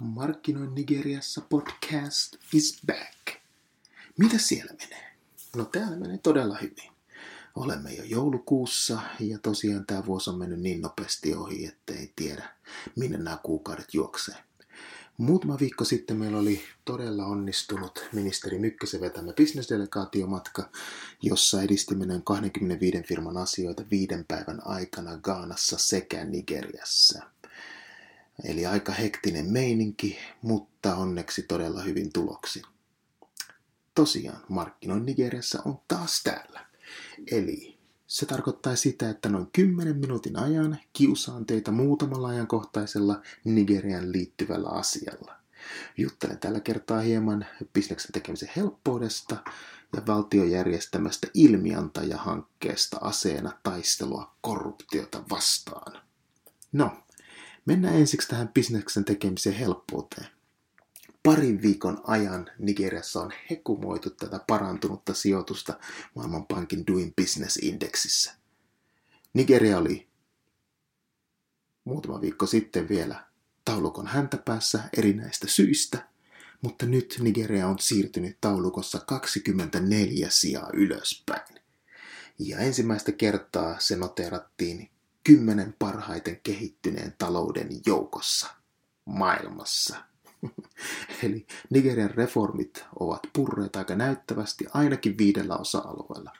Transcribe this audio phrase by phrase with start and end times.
[0.00, 3.42] Markkinoin Nigeriassa podcast is back.
[4.18, 5.16] Mitä siellä menee?
[5.56, 6.92] No täällä menee todella hyvin.
[7.54, 12.48] Olemme jo joulukuussa ja tosiaan tämä vuosi on mennyt niin nopeasti ohi, että ei tiedä
[12.96, 14.34] minne nämä kuukaudet juoksee.
[15.16, 20.70] Muutama viikko sitten meillä oli todella onnistunut ministeri Mykkäsen vetämä bisnesdelegaatiomatka,
[21.22, 27.22] jossa edistimme noin 25 firman asioita viiden päivän aikana Gaanassa sekä Nigeriassa.
[28.44, 32.62] Eli aika hektinen meininki, mutta onneksi todella hyvin tuloksi.
[33.94, 36.66] Tosiaan, markkinoin Nigeriassa on taas täällä.
[37.30, 44.68] Eli se tarkoittaa sitä, että noin 10 minuutin ajan kiusaan teitä muutamalla ajankohtaisella Nigerian liittyvällä
[44.68, 45.36] asialla.
[45.96, 49.36] Juttelen tällä kertaa hieman bisneksen tekemisen helppoudesta
[49.96, 56.02] ja valtion järjestämästä ilmiantajahankkeesta aseena taistelua korruptiota vastaan.
[56.72, 56.90] No,
[57.68, 60.26] Mennään ensiksi tähän bisneksen tekemisen helppouteen.
[61.22, 65.78] Parin viikon ajan Nigeriassa on hekumoitu tätä parantunutta sijoitusta
[66.14, 68.34] Maailmanpankin Doing Business Indexissä.
[69.34, 70.08] Nigeria oli
[71.84, 73.26] muutama viikko sitten vielä
[73.64, 76.08] taulukon häntäpäässä erinäistä syistä,
[76.62, 81.60] mutta nyt Nigeria on siirtynyt taulukossa 24 sijaa ylöspäin.
[82.38, 84.90] Ja ensimmäistä kertaa se noterattiin
[85.28, 88.46] kymmenen parhaiten kehittyneen talouden joukossa
[89.04, 89.96] maailmassa.
[91.22, 96.32] Eli Nigerian reformit ovat purreet aika näyttävästi ainakin viidellä osa-alueella.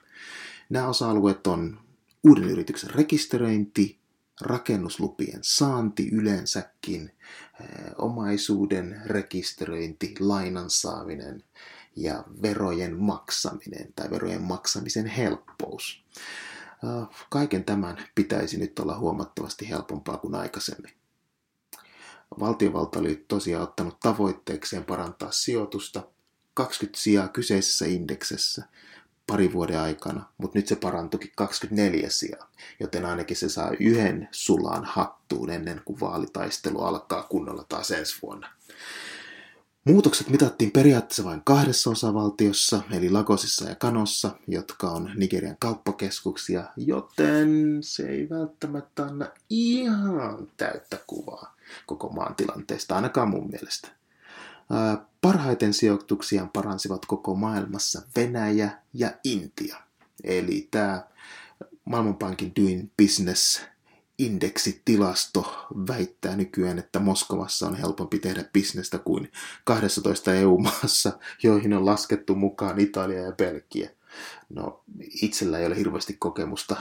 [0.69, 1.79] Nämä osa-alueet on
[2.23, 3.99] uuden yrityksen rekisteröinti,
[4.41, 7.11] rakennuslupien saanti yleensäkin,
[7.61, 7.67] eh,
[7.97, 11.43] omaisuuden rekisteröinti, lainan saaminen
[11.95, 16.03] ja verojen maksaminen tai verojen maksamisen helppous.
[16.83, 20.91] Äh, kaiken tämän pitäisi nyt olla huomattavasti helpompaa kuin aikaisemmin.
[22.39, 26.03] Valtiovalta oli tosiaan ottanut tavoitteekseen parantaa sijoitusta
[26.53, 28.63] 20 sijaa kyseisessä indeksessä
[29.27, 34.85] pari vuoden aikana, mutta nyt se parantukin 24 sijaa, joten ainakin se saa yhden sulaan
[34.85, 38.58] hattuun ennen kuin vaalitaistelu alkaa kunnolla taas ensi vuonna.
[39.85, 47.77] Muutokset mitattiin periaatteessa vain kahdessa osavaltiossa, eli Lagosissa ja Kanossa, jotka on Nigerian kauppakeskuksia, joten
[47.81, 53.87] se ei välttämättä anna ihan täyttä kuvaa koko maan tilanteesta, ainakaan mun mielestä.
[55.21, 59.77] Parhaiten sijoituksia paransivat koko maailmassa Venäjä ja Intia.
[60.23, 61.03] Eli tämä
[61.85, 63.61] Maailmanpankin Doing Business
[64.19, 69.31] indeksitilasto väittää nykyään, että Moskovassa on helpompi tehdä bisnestä kuin
[69.63, 73.89] 12 EU-maassa, joihin on laskettu mukaan Italia ja Belgia.
[74.49, 74.83] No,
[75.21, 76.75] itsellä ei ole hirveästi kokemusta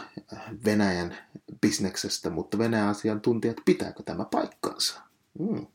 [0.65, 1.19] Venäjän
[1.61, 5.01] bisneksestä, mutta Venäjän asiantuntijat, pitääkö tämä paikkansa?
[5.39, 5.67] Hmm.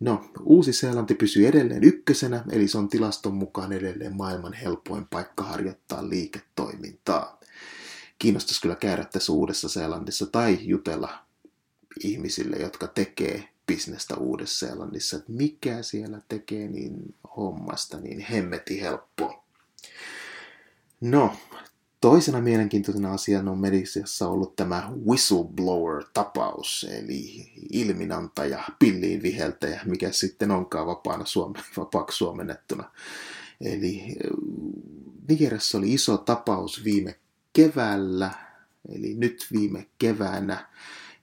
[0.00, 6.08] No, Uusi-Seelanti pysyy edelleen ykkösenä, eli se on tilaston mukaan edelleen maailman helpoin paikka harjoittaa
[6.08, 7.40] liiketoimintaa
[8.24, 11.18] kiinnostaisi kyllä käydä tässä Uudessa Seelannissa tai jutella
[12.04, 19.44] ihmisille, jotka tekee bisnestä Uudessa Seelannissa, että mikä siellä tekee niin hommasta niin hemmeti helppoa.
[21.00, 21.36] No,
[22.00, 30.86] toisena mielenkiintoisena asiana on medisiassa ollut tämä whistleblower-tapaus, eli ilminantaja, pilliin viheltäjä, mikä sitten onkaan
[30.86, 32.90] vapaana Suome, vapaaksi suomennettuna.
[33.60, 34.16] Eli
[35.28, 37.18] Nigeriassa oli iso tapaus viime
[37.54, 38.30] keväällä,
[38.88, 40.68] eli nyt viime keväänä,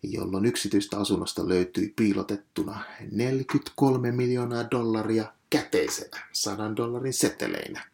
[0.03, 2.79] jolloin yksityistä asunnosta löytyi piilotettuna
[3.11, 7.85] 43 miljoonaa dollaria käteisenä, 100 dollarin seteleinä.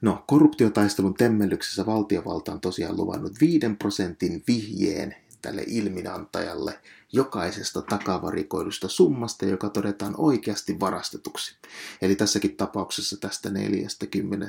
[0.00, 6.80] No, korruptiotaistelun temmellyksessä valtiovalta on tosiaan luvannut 5 prosentin vihjeen tälle ilminantajalle
[7.12, 11.56] jokaisesta takavarikoidusta summasta, joka todetaan oikeasti varastetuksi.
[12.02, 14.46] Eli tässäkin tapauksessa tästä 40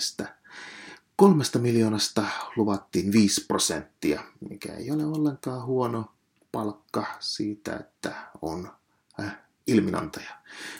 [1.19, 2.25] Kolmesta miljoonasta
[2.55, 6.05] luvattiin 5 prosenttia, mikä ei ole ollenkaan huono
[6.51, 8.71] palkka siitä, että on
[9.19, 9.37] äh,
[9.67, 10.29] ilminantaja.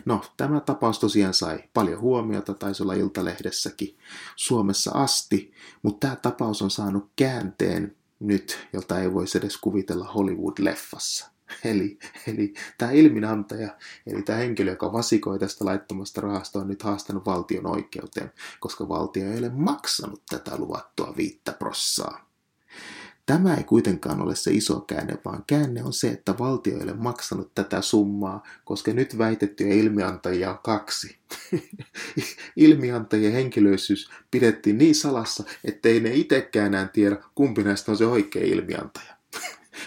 [0.06, 3.98] No, tämä tapaus tosiaan sai paljon huomiota, taisi olla Iltalehdessäkin
[4.36, 5.52] Suomessa asti,
[5.82, 11.39] mutta tämä tapaus on saanut käänteen nyt, jota ei voisi edes kuvitella Hollywood-leffassa.
[11.64, 17.26] Eli, eli tämä ilminantaja, eli tämä henkilö, joka vasikoi tästä laittomasta rahasta, on nyt haastanut
[17.26, 22.30] valtion oikeuteen, koska valtio ei ole maksanut tätä luvattua viittä prossaa.
[23.30, 26.94] Tämä ei kuitenkaan ole se iso käänne, vaan käänne on se, että valtio ei ole
[26.94, 31.18] maksanut tätä summaa, koska nyt väitettyjä ilmiantajia on kaksi.
[32.56, 38.46] Ilmiantajien henkilöisyys pidettiin niin salassa, ettei ne itsekään enää tiedä, kumpi näistä on se oikea
[38.46, 39.19] ilmiantaja.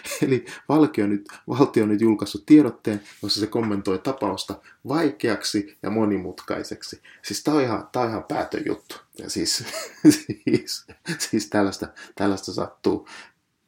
[0.26, 4.54] Eli valtio on, nyt, valtio on nyt julkaissut tiedotteen, jossa se kommentoi tapausta
[4.88, 7.00] vaikeaksi ja monimutkaiseksi.
[7.22, 8.96] Siis tämä on ihan, tää on ihan päätön juttu.
[9.18, 9.64] Ja siis,
[10.24, 10.86] siis,
[11.18, 13.08] siis tällaista, tällaista sattuu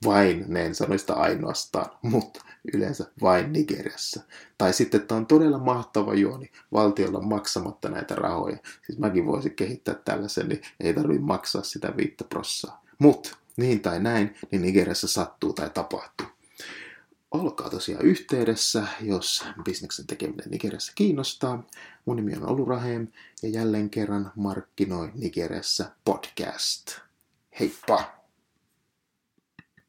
[0.05, 2.45] vain, ne en sano sitä ainoastaan, mutta
[2.75, 4.23] yleensä vain Nigeriassa.
[4.59, 8.57] Tai sitten, että on todella mahtava juoni valtiolla maksamatta näitä rahoja.
[8.87, 12.85] Siis mäkin voisin kehittää tällaisen, niin ei tarvitse maksaa sitä viittä prossaa.
[12.99, 16.27] Mutta niin tai näin, niin Nigeriassa sattuu tai tapahtuu.
[17.31, 21.63] Olkaa tosiaan yhteydessä, jos bisneksen tekeminen Nigeriassa kiinnostaa.
[22.05, 23.09] Mun nimi on Olu Rahem
[23.43, 26.91] ja jälleen kerran markkinoi Nigeriassa podcast.
[27.61, 28.24] Heippa!